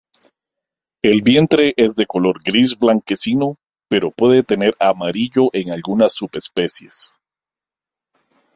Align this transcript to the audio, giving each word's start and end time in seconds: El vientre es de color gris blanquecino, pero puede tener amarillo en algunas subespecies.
El 1.03 1.21
vientre 1.21 1.75
es 1.77 1.95
de 1.95 2.07
color 2.07 2.41
gris 2.41 2.75
blanquecino, 2.75 3.57
pero 3.87 4.09
puede 4.09 4.41
tener 4.41 4.73
amarillo 4.79 5.51
en 5.53 5.69
algunas 5.69 6.13
subespecies. 6.15 7.13